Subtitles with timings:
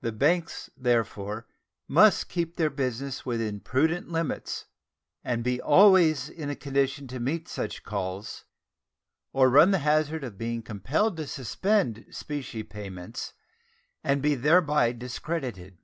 [0.00, 1.46] The banks, therefore,
[1.86, 4.66] must keep their business within prudent limits,
[5.22, 8.44] and be always in a condition to meet such calls,
[9.32, 13.34] or run the hazard of being compelled to suspend specie payments
[14.02, 15.78] and be thereby discredited.